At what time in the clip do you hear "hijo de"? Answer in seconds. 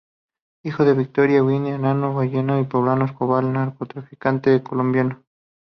0.63-0.95